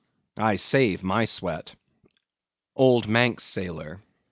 I 0.39 0.55
save 0.55 1.03
my 1.03 1.25
sweat. 1.25 1.75
OLD 2.75 3.07
MANX 3.07 3.43
SAILOR. 3.43 3.99